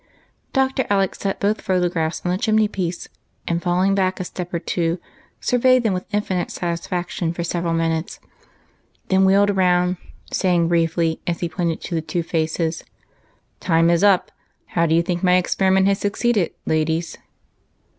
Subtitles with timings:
[0.51, 0.87] Dr.
[0.89, 3.07] Alec set both photographs on the chimney piece,
[3.47, 4.97] and, falling back a step or two,
[5.39, 8.19] surveyed them with infinite satisfaction for several minutes,
[9.09, 9.97] then wheeled round,
[10.33, 12.83] saying briefly, as he pointed to the two faces,
[13.59, 14.31] —"Time is up;
[14.73, 17.19] how do you think my experiment has succeeded, ladies?"